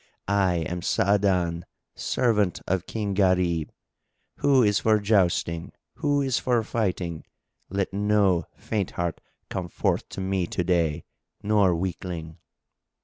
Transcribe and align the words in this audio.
I 0.27 0.65
am 0.67 0.81
Sa'adan, 0.81 1.63
servant 1.93 2.59
of 2.65 2.87
King 2.87 3.13
Gharib. 3.13 3.69
Who 4.37 4.63
is 4.63 4.79
for 4.79 4.97
jousting? 4.99 5.73
Who 5.97 6.21
is 6.23 6.39
for 6.39 6.63
fighting? 6.63 7.23
Let 7.69 7.93
no 7.93 8.47
faint 8.55 8.89
heart 8.97 9.21
come 9.51 9.67
forth 9.67 10.09
to 10.09 10.19
me 10.21 10.47
to 10.47 10.63
day 10.63 11.03
or 11.47 11.75
weakling." 11.75 12.39